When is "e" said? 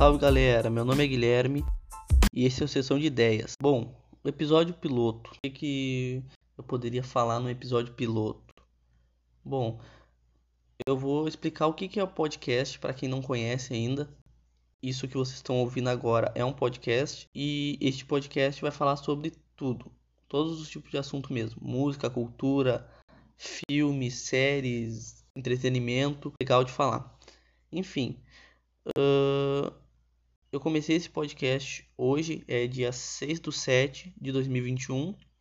2.32-2.46, 17.34-17.76